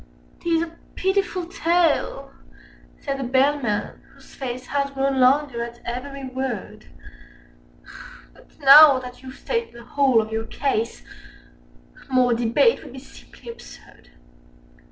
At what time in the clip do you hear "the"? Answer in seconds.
3.19-3.23, 9.75-9.85